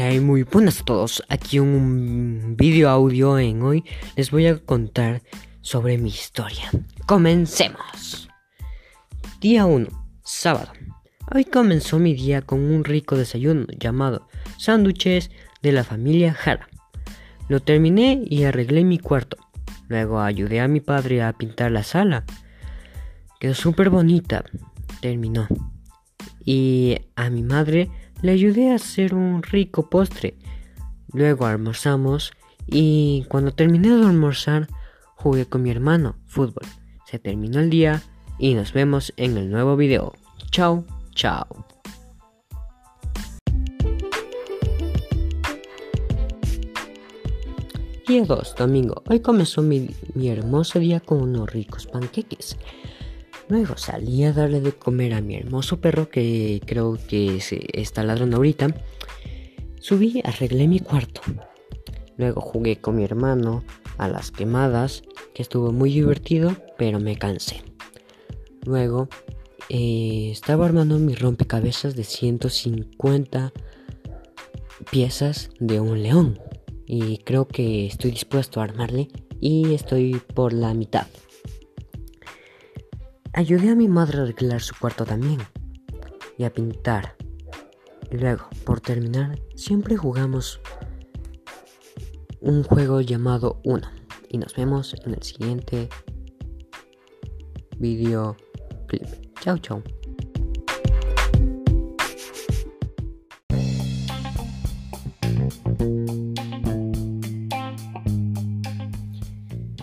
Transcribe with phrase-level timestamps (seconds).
[0.00, 1.22] Muy buenas a todos.
[1.28, 3.84] Aquí un vídeo audio en hoy
[4.16, 5.22] les voy a contar
[5.60, 6.70] sobre mi historia.
[7.06, 8.26] Comencemos.
[9.42, 9.88] Día 1,
[10.24, 10.72] sábado.
[11.30, 14.26] Hoy comenzó mi día con un rico desayuno llamado
[14.56, 16.66] sándwiches de la familia Jara.
[17.48, 19.36] Lo terminé y arreglé mi cuarto.
[19.88, 22.24] Luego ayudé a mi padre a pintar la sala.
[23.38, 24.44] Quedó súper bonita.
[25.02, 25.46] Terminó.
[26.42, 27.90] Y a mi madre
[28.22, 30.36] le ayudé a hacer un rico postre.
[31.12, 32.32] Luego almorzamos
[32.66, 34.68] y cuando terminé de almorzar
[35.16, 36.66] jugué con mi hermano fútbol.
[37.06, 38.02] Se terminó el día
[38.38, 40.12] y nos vemos en el nuevo video.
[40.50, 41.66] Chao, chao.
[48.06, 49.02] Día 2, domingo.
[49.08, 52.56] Hoy comenzó mi, mi hermoso día con unos ricos panqueques.
[53.50, 58.04] Luego salí a darle de comer a mi hermoso perro que creo que se está
[58.04, 58.68] ladrando ahorita.
[59.80, 61.20] Subí, arreglé mi cuarto.
[62.16, 63.64] Luego jugué con mi hermano
[63.98, 65.02] a las quemadas,
[65.34, 67.64] que estuvo muy divertido, pero me cansé.
[68.64, 69.08] Luego
[69.68, 73.52] eh, estaba armando mi rompecabezas de 150
[74.92, 76.38] piezas de un león.
[76.86, 79.08] Y creo que estoy dispuesto a armarle
[79.40, 81.08] y estoy por la mitad.
[83.32, 85.38] Ayudé a mi madre a arreglar su cuarto también
[86.36, 87.14] y a pintar.
[88.10, 90.60] Luego, por terminar, siempre jugamos
[92.40, 93.88] un juego llamado Uno.
[94.28, 95.88] Y nos vemos en el siguiente
[97.78, 98.36] video
[98.88, 99.06] clip.
[99.40, 99.82] Chao, chao.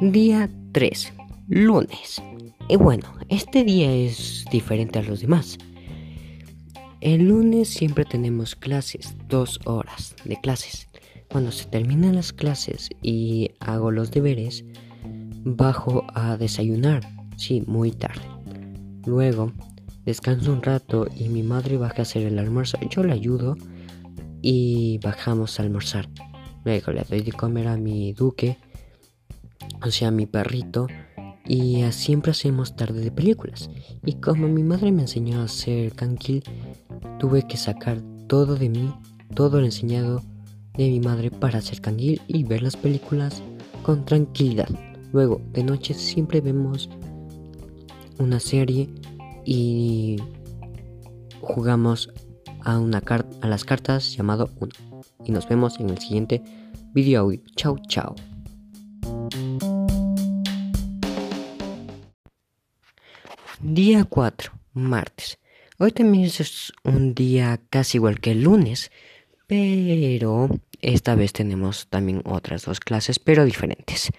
[0.00, 1.12] Día 3,
[1.48, 2.22] lunes.
[2.70, 5.58] Y bueno, este día es diferente a los demás.
[7.00, 10.86] El lunes siempre tenemos clases, dos horas de clases.
[11.28, 14.64] Cuando se terminan las clases y hago los deberes,
[15.42, 17.02] bajo a desayunar,
[17.36, 18.22] sí, muy tarde.
[19.04, 19.50] Luego
[20.04, 22.78] descanso un rato y mi madre baja a hacer el almuerzo.
[22.88, 23.56] Yo le ayudo
[24.42, 26.08] y bajamos a almorzar.
[26.64, 28.58] Luego le doy de comer a mi duque,
[29.84, 30.86] o sea, a mi perrito
[31.50, 33.70] y siempre hacemos tarde de películas.
[34.06, 36.44] Y como mi madre me enseñó a hacer canquil,
[37.18, 38.94] tuve que sacar todo de mí,
[39.34, 40.22] todo lo enseñado
[40.74, 43.42] de mi madre para hacer canquil y ver las películas
[43.82, 44.68] con tranquilidad.
[45.12, 46.88] Luego, de noche siempre vemos
[48.20, 48.88] una serie
[49.44, 50.18] y
[51.40, 52.10] jugamos
[52.60, 53.02] a, una
[53.40, 54.70] a las cartas llamado 1.
[55.24, 56.44] Y nos vemos en el siguiente
[56.94, 57.32] video.
[57.56, 58.14] Chao, chao.
[63.72, 65.38] Día 4, martes.
[65.78, 68.90] Hoy también es un día casi igual que el lunes,
[69.46, 70.48] pero
[70.80, 74.10] esta vez tenemos también otras dos clases, pero diferentes.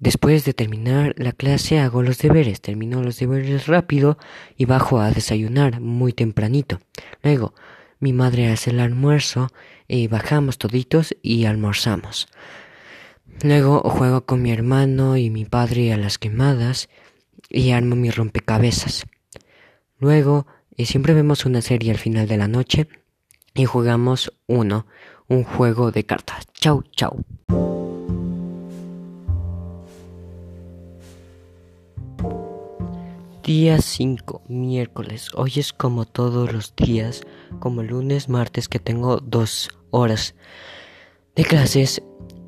[0.00, 4.18] Después de terminar la clase hago los deberes, termino los deberes rápido
[4.56, 6.80] y bajo a desayunar muy tempranito.
[7.22, 7.54] Luego
[8.00, 9.46] mi madre hace el almuerzo
[9.86, 12.26] y bajamos toditos y almorzamos.
[13.44, 16.88] Luego juego con mi hermano y mi padre a las quemadas
[17.48, 19.06] y armo mi rompecabezas.
[19.98, 20.46] Luego,
[20.76, 22.88] y siempre vemos una serie al final de la noche
[23.54, 24.86] y jugamos uno,
[25.28, 26.46] un juego de cartas.
[26.54, 27.24] Chau, chau.
[33.42, 35.30] Día 5, miércoles.
[35.34, 37.22] Hoy es como todos los días,
[37.58, 40.34] como lunes, martes, que tengo dos horas
[41.34, 42.02] de clases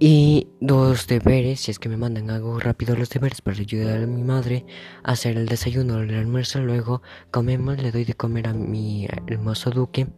[0.04, 4.06] y dos deberes, si es que me mandan hago rápido los deberes para ayudar a
[4.08, 4.66] mi madre
[5.04, 9.70] a hacer el desayuno, el almuerzo, luego comemos, le doy de comer a mi hermoso
[9.70, 10.08] duque,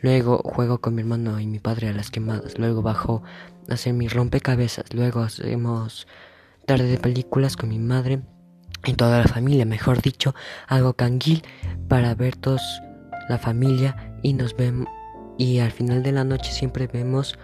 [0.00, 3.22] luego juego con mi hermano y mi padre a las quemadas, luego bajo
[3.70, 6.08] a hacer mi rompecabezas, luego hacemos
[6.66, 8.22] tarde de películas con mi madre
[8.84, 10.34] y toda la familia, mejor dicho,
[10.66, 11.44] hago canguil
[11.86, 12.62] para ver todos
[13.28, 14.88] la familia y nos vemos
[15.38, 17.38] y al final de la noche siempre vemos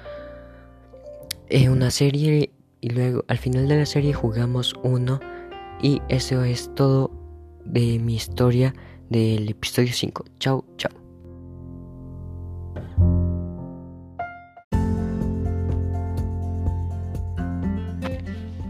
[1.55, 5.21] eh, una serie y luego al final de la serie jugamos uno
[5.81, 7.13] y eso es todo
[7.65, 8.75] de mi historia
[9.09, 10.25] del episodio 5.
[10.41, 10.91] Chao, chao.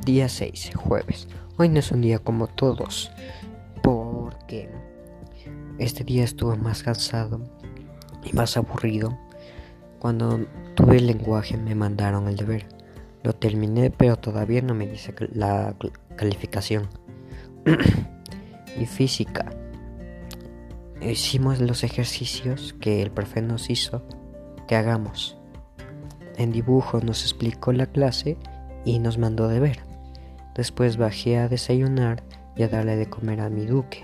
[0.05, 1.27] Día 6, jueves.
[1.57, 3.11] Hoy no es un día como todos,
[3.83, 4.69] porque
[5.79, 7.41] este día estuve más cansado
[8.23, 9.19] y más aburrido
[10.05, 12.74] cuando tuve el lenguaje me mandaron el deber.
[13.25, 15.75] Lo terminé, pero todavía no me dice la
[16.15, 16.89] calificación.
[18.79, 19.47] y física.
[21.01, 24.03] Hicimos los ejercicios que el profe nos hizo
[24.67, 25.37] que hagamos.
[26.37, 28.37] En dibujo nos explicó la clase
[28.85, 29.79] y nos mandó de ver.
[30.55, 32.23] Después bajé a desayunar
[32.57, 34.03] y a darle de comer a mi duque.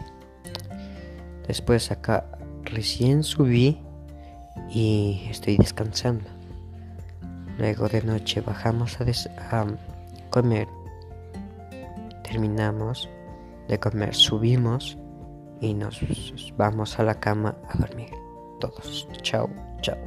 [1.46, 2.26] Después acá
[2.64, 3.80] recién subí
[4.68, 6.39] y estoy descansando.
[7.60, 9.66] Luego de noche bajamos a,
[10.30, 10.66] comer.
[12.24, 13.06] Terminamos
[13.68, 14.96] de comer, subimos
[15.60, 16.00] y nos
[16.56, 18.08] vamos a la cama a dormir.
[18.60, 19.06] Todos.
[19.20, 19.50] Chao,
[19.82, 19.98] chao.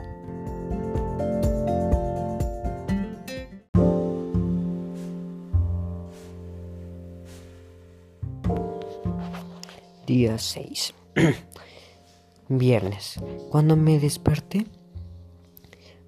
[10.08, 10.96] Día 6.
[12.50, 13.20] Viernes.
[13.52, 14.66] Cuando me desperté,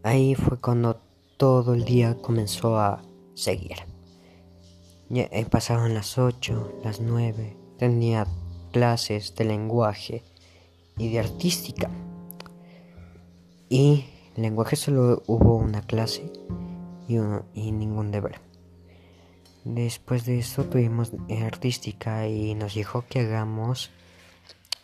[0.01, 1.04] ahí fue cuando
[1.37, 3.01] todo el día comenzó a
[3.33, 3.77] seguir.
[5.09, 8.27] Eh, pasaban las 8, las 9, tenía
[8.71, 10.23] clases de lenguaje
[10.97, 11.89] y de artística.
[13.69, 14.05] Y
[14.35, 16.31] lenguaje solo hubo una clase
[17.07, 17.15] y,
[17.53, 18.41] y ningún deber.
[19.63, 21.11] Después de eso tuvimos
[21.43, 23.89] artística y nos dijo que hagamos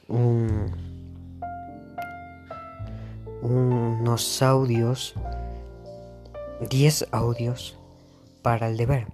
[0.07, 0.71] un,
[3.41, 5.15] unos audios,
[6.69, 7.77] 10 audios
[8.41, 9.07] para el deber.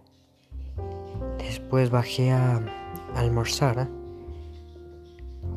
[1.38, 2.62] Después bajé a
[3.16, 3.88] almorzar,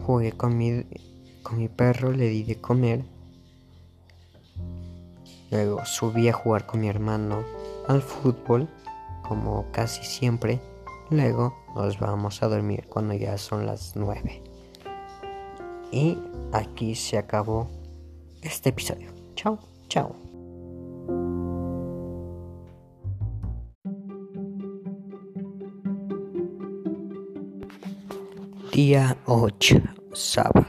[0.07, 0.85] jugué con mi,
[1.43, 3.05] con mi perro, le di de comer.
[5.51, 7.45] Luego subí a jugar con mi hermano
[7.89, 8.69] al fútbol
[9.27, 10.61] como casi siempre.
[11.11, 14.43] Luego nos vamos a dormir cuando ya son las 9.
[15.93, 16.19] Y
[16.53, 17.69] aquí se acabó
[18.43, 19.11] este episodio.
[19.35, 19.59] Chao,
[19.89, 20.30] chao.
[28.83, 29.77] Día 8,
[30.15, 30.65] sábado.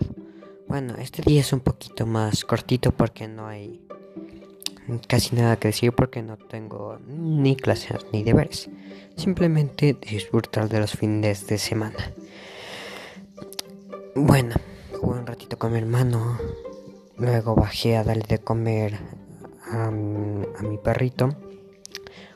[0.68, 3.88] Bueno, este día es un poquito más cortito porque no hay
[5.08, 8.70] casi nada que decir porque no tengo ni clases ni deberes.
[9.16, 12.12] Simplemente disfrutar de los fines de semana.
[14.14, 14.56] Bueno,
[15.00, 16.38] jugué un ratito con mi hermano.
[17.16, 19.00] Luego bajé a darle de comer
[19.72, 21.30] a, mi perrito.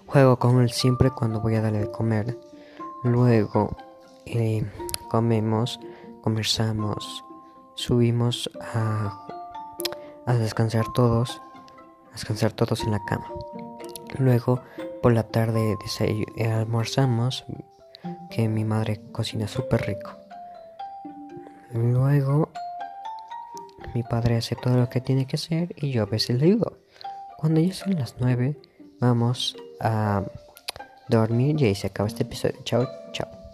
[0.06, 2.39] Juego con él siempre cuando voy a darle de comer.
[3.04, 3.75] Luego
[4.25, 4.63] eh,
[5.07, 5.80] comemos,
[6.22, 7.24] conversamos,
[7.75, 9.28] subimos a,
[10.25, 11.42] a descansar todos
[12.16, 13.28] descansar todos en la cama.
[14.18, 14.62] Luego,
[15.02, 17.46] por la tarde eh, almorzamos,
[18.30, 20.18] que mi madre cocina súper rico.
[21.74, 22.50] Luego,
[23.94, 26.80] mi padre hace todo lo que tiene que hacer y yo a veces le ayudo.
[27.38, 28.57] Cuando ya son las 9,
[29.00, 30.24] vamos a
[31.10, 32.56] dormir y ahí se acaba este episodio.
[32.63, 33.44] Chao, chao.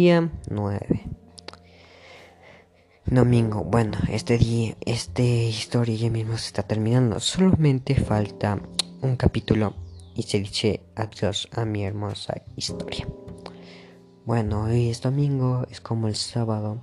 [0.00, 1.02] Día 9.
[3.06, 3.64] Domingo.
[3.64, 7.18] Bueno, este día, este historia ya mismo se está terminando.
[7.18, 8.60] Solamente falta
[9.02, 9.74] un capítulo
[10.14, 13.08] y se dice adiós a mi hermosa historia.
[14.24, 16.80] Bueno, hoy es domingo, es como el sábado.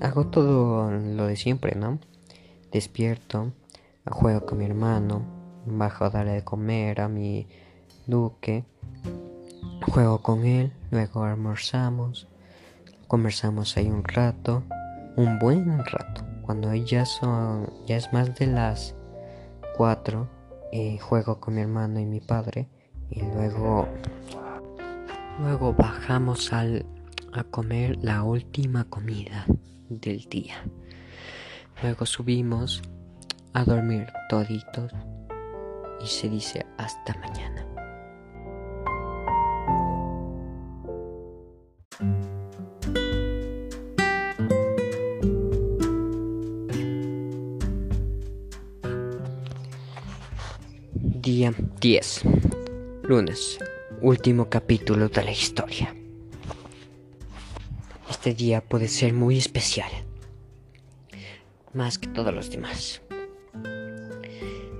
[0.00, 1.98] Hago todo lo de siempre, ¿no?
[2.70, 3.52] Despierto,
[4.08, 5.24] juego con mi hermano,
[5.66, 7.48] bajo a darle de comer a mi
[8.06, 8.64] duque
[9.90, 12.28] Juego con él, luego almorzamos,
[13.08, 14.62] conversamos ahí un rato,
[15.16, 16.24] un buen rato.
[16.42, 18.94] Cuando ya son, ya es más de las
[19.76, 20.28] 4,
[20.70, 22.68] eh, juego con mi hermano y mi padre
[23.10, 23.88] y luego,
[25.40, 26.84] luego bajamos al,
[27.32, 29.46] a comer la última comida
[29.88, 30.56] del día.
[31.82, 32.82] Luego subimos
[33.54, 34.92] a dormir toditos
[36.02, 37.71] y se dice hasta mañana.
[51.22, 52.22] Día 10.
[53.04, 53.56] Lunes.
[54.00, 55.94] Último capítulo de la historia.
[58.10, 59.88] Este día puede ser muy especial.
[61.74, 63.02] Más que todos los demás.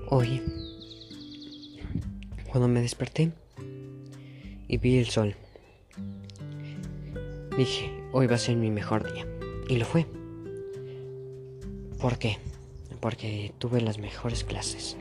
[0.09, 0.41] Hoy,
[2.49, 3.31] cuando me desperté
[4.67, 5.37] y vi el sol,
[7.57, 9.25] dije, hoy va a ser mi mejor día.
[9.69, 10.05] Y lo fue.
[12.01, 12.37] ¿Por qué?
[12.99, 14.97] Porque tuve las mejores clases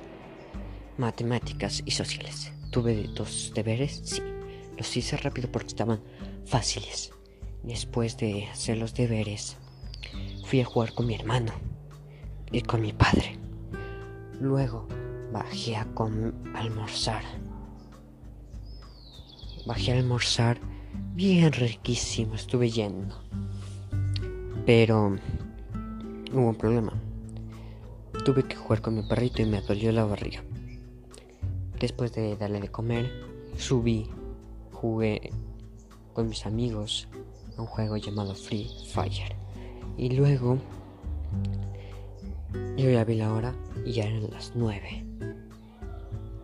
[0.98, 2.52] matemáticas y sociales.
[2.70, 4.22] Tuve dos deberes, sí.
[4.76, 6.00] Los hice rápido porque estaban
[6.44, 7.12] fáciles.
[7.62, 9.56] Después de hacer los deberes,
[10.44, 11.52] fui a jugar con mi hermano
[12.50, 13.38] y con mi padre.
[14.40, 14.88] Luego
[15.32, 15.86] bajé a
[16.54, 17.22] almorzar.
[19.66, 20.58] Bajé a almorzar
[21.14, 23.14] Bien riquísimo, estuve yendo.
[24.64, 25.16] Pero
[26.32, 26.92] hubo un problema.
[28.24, 30.42] Tuve que jugar con mi perrito y me dolió la barriga.
[31.82, 33.10] Después de darle de comer,
[33.58, 34.08] subí,
[34.70, 35.32] jugué
[36.12, 37.08] con mis amigos
[37.58, 39.34] a un juego llamado Free Fire.
[39.98, 40.58] Y luego
[42.76, 43.52] yo ya vi la hora
[43.84, 45.04] y ya eran las nueve.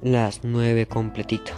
[0.02, 1.52] Las nueve completito.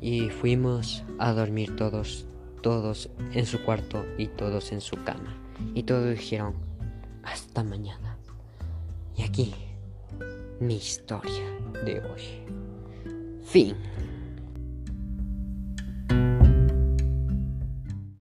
[0.00, 2.26] Y fuimos a dormir todos,
[2.62, 5.36] todos en su cuarto y todos en su cama.
[5.74, 6.54] Y todos dijeron,
[7.22, 8.16] hasta mañana.
[9.14, 9.54] Y aquí,
[10.58, 11.44] mi historia
[11.84, 12.47] de hoy.
[13.48, 13.74] Fim.